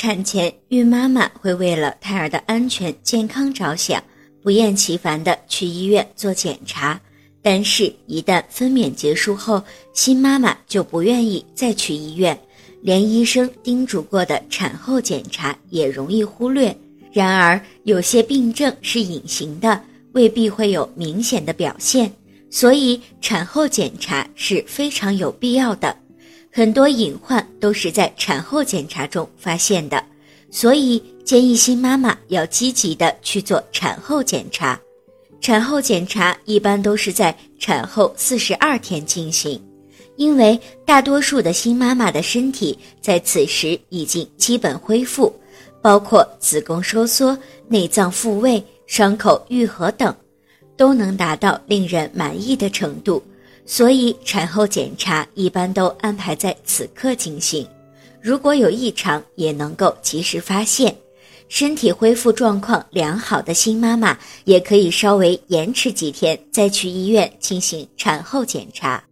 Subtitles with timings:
[0.00, 4.02] 产前孕妈妈会为了胎儿的安全健康着想，
[4.42, 6.98] 不厌其烦地去医院做检查。
[7.42, 12.38] 但是，一旦分娩结束后，新妈妈就不愿意再去医院，
[12.80, 16.74] 连医生叮嘱过的产后检查也容易忽略。
[17.12, 19.78] 然而，有些病症是隐形的，
[20.12, 22.10] 未必会有明显的表现，
[22.48, 25.94] 所以产后检查是非常有必要的。
[26.50, 30.04] 很多隐患都是在产后检查中发现的，
[30.50, 34.78] 所以建议新妈妈要积极的去做产后检查。
[35.40, 39.62] 产后检查一般都是在产后四十二天进行，
[40.16, 45.34] 因为大多数的新妈妈的身体在此时已经基本恢复。
[45.82, 47.34] 包括子宫收缩、
[47.66, 50.14] 内脏复位、伤口愈合等，
[50.76, 53.22] 都能达到令人满意的程度，
[53.70, 57.64] 所以产后检查一般都安排在此刻进行。
[58.20, 60.92] 如果有异常，也能够及时发现。
[61.48, 69.04] 身体恢复状况良好的新妈妈，也可以稍微延迟几天再去医院进行产后检查。